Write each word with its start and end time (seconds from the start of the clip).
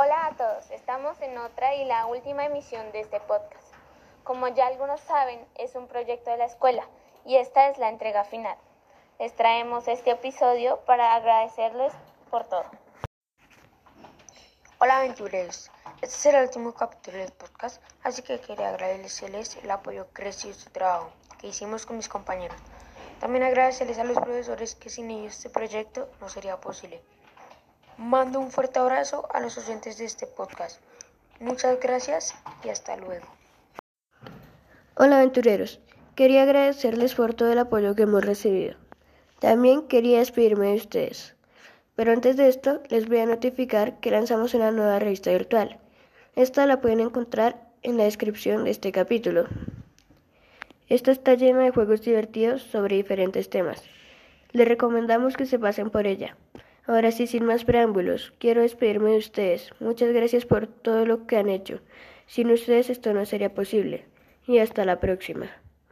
Hola 0.00 0.26
a 0.26 0.36
todos, 0.36 0.70
estamos 0.70 1.20
en 1.22 1.36
otra 1.38 1.74
y 1.74 1.84
la 1.84 2.06
última 2.06 2.44
emisión 2.44 2.92
de 2.92 3.00
este 3.00 3.18
podcast. 3.18 3.66
Como 4.22 4.46
ya 4.46 4.68
algunos 4.68 5.00
saben, 5.00 5.44
es 5.56 5.74
un 5.74 5.88
proyecto 5.88 6.30
de 6.30 6.36
la 6.36 6.44
escuela 6.44 6.84
y 7.24 7.34
esta 7.34 7.68
es 7.68 7.78
la 7.78 7.88
entrega 7.88 8.22
final. 8.22 8.56
Les 9.18 9.34
traemos 9.34 9.88
este 9.88 10.12
episodio 10.12 10.78
para 10.86 11.16
agradecerles 11.16 11.92
por 12.30 12.44
todo. 12.44 12.64
Hola 14.78 14.98
aventureros, 14.98 15.68
este 16.00 16.14
será 16.14 16.38
el 16.38 16.44
último 16.44 16.72
capítulo 16.74 17.18
del 17.18 17.32
podcast, 17.32 17.82
así 18.04 18.22
que 18.22 18.38
quería 18.38 18.68
agradecerles 18.68 19.56
el 19.56 19.68
apoyo 19.68 20.12
que 20.12 20.32
su 20.32 20.70
trabajo 20.70 21.10
que 21.40 21.48
hicimos 21.48 21.86
con 21.86 21.96
mis 21.96 22.08
compañeros. 22.08 22.56
También 23.18 23.42
agradecerles 23.42 23.98
a 23.98 24.04
los 24.04 24.16
profesores 24.16 24.76
que 24.76 24.90
sin 24.90 25.10
ellos 25.10 25.34
este 25.34 25.50
proyecto 25.50 26.08
no 26.20 26.28
sería 26.28 26.60
posible. 26.60 27.02
Mando 27.98 28.38
un 28.38 28.52
fuerte 28.52 28.78
abrazo 28.78 29.26
a 29.34 29.40
los 29.40 29.58
oyentes 29.58 29.98
de 29.98 30.04
este 30.04 30.28
podcast. 30.28 30.80
Muchas 31.40 31.80
gracias 31.80 32.32
y 32.62 32.68
hasta 32.68 32.96
luego. 32.96 33.26
Hola 34.94 35.16
aventureros, 35.16 35.80
quería 36.14 36.44
agradecerles 36.44 37.16
por 37.16 37.34
todo 37.34 37.50
el 37.50 37.58
apoyo 37.58 37.96
que 37.96 38.02
hemos 38.02 38.24
recibido. 38.24 38.76
También 39.40 39.88
quería 39.88 40.20
despedirme 40.20 40.68
de 40.68 40.76
ustedes. 40.76 41.34
Pero 41.96 42.12
antes 42.12 42.36
de 42.36 42.46
esto, 42.46 42.80
les 42.88 43.08
voy 43.08 43.18
a 43.18 43.26
notificar 43.26 43.98
que 43.98 44.12
lanzamos 44.12 44.54
una 44.54 44.70
nueva 44.70 45.00
revista 45.00 45.32
virtual. 45.32 45.80
Esta 46.36 46.66
la 46.66 46.80
pueden 46.80 47.00
encontrar 47.00 47.60
en 47.82 47.96
la 47.96 48.04
descripción 48.04 48.62
de 48.62 48.70
este 48.70 48.92
capítulo. 48.92 49.48
Esta 50.88 51.10
está 51.10 51.34
llena 51.34 51.64
de 51.64 51.72
juegos 51.72 52.02
divertidos 52.02 52.62
sobre 52.62 52.94
diferentes 52.94 53.50
temas. 53.50 53.82
Les 54.52 54.68
recomendamos 54.68 55.36
que 55.36 55.46
se 55.46 55.58
pasen 55.58 55.90
por 55.90 56.06
ella. 56.06 56.36
Ahora 56.88 57.12
sí, 57.12 57.26
sin 57.26 57.44
más 57.44 57.66
preámbulos, 57.66 58.32
quiero 58.38 58.62
despedirme 58.62 59.10
de 59.10 59.18
ustedes. 59.18 59.72
Muchas 59.78 60.10
gracias 60.10 60.46
por 60.46 60.66
todo 60.66 61.04
lo 61.04 61.26
que 61.26 61.36
han 61.36 61.50
hecho. 61.50 61.80
Sin 62.26 62.50
ustedes 62.50 62.88
esto 62.88 63.12
no 63.12 63.26
sería 63.26 63.52
posible. 63.52 64.06
Y 64.46 64.56
hasta 64.56 64.86
la 64.86 64.98
próxima. 64.98 65.50